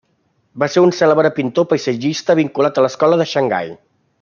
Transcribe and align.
Va 0.61 0.69
ser 0.75 0.81
un 0.85 0.93
cèlebre 0.99 1.31
pintor 1.35 1.67
paisatgista 1.75 2.37
vinculat 2.41 2.81
a 2.83 2.87
l'Escola 2.87 3.21
de 3.23 3.29
Xangai. 3.37 3.71